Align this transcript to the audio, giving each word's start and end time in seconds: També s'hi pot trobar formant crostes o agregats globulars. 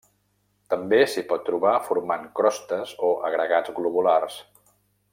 També 0.73 1.01
s'hi 1.15 1.23
pot 1.33 1.43
trobar 1.51 1.75
formant 1.89 2.25
crostes 2.41 2.97
o 3.09 3.13
agregats 3.31 3.79
globulars. 3.81 4.43